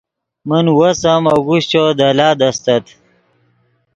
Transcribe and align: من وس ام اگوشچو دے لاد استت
من 0.47 0.65
وس 0.77 1.01
ام 1.13 1.23
اگوشچو 1.33 1.83
دے 1.97 2.09
لاد 2.17 2.37
استت 2.47 2.85